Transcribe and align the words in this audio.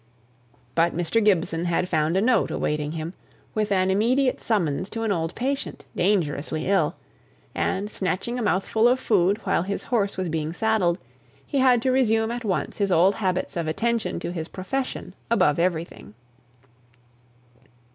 But 0.73 0.97
Mr. 0.97 1.23
Gibson 1.23 1.65
had 1.65 1.87
found 1.87 2.17
a 2.17 2.21
note 2.23 2.49
awaiting 2.49 2.93
him, 2.93 3.13
with 3.53 3.71
an 3.71 3.91
immediate 3.91 4.41
summons 4.41 4.89
to 4.89 5.03
an 5.03 5.11
old 5.11 5.35
patient, 5.35 5.85
dangerously 5.95 6.65
ill; 6.65 6.95
and, 7.53 7.91
snatching 7.91 8.39
a 8.39 8.41
mouthful 8.41 8.87
of 8.87 8.99
food 8.99 9.37
while 9.43 9.61
his 9.61 9.83
horse 9.83 10.17
was 10.17 10.27
being 10.29 10.53
saddled, 10.53 10.97
he 11.45 11.59
had 11.59 11.83
to 11.83 11.91
resume 11.91 12.31
at 12.31 12.43
once 12.43 12.77
his 12.79 12.91
old 12.91 13.13
habits 13.13 13.55
of 13.55 13.67
attention 13.67 14.19
to 14.21 14.31
his 14.31 14.47
profession 14.47 15.13
above 15.29 15.59
everything. 15.59 16.15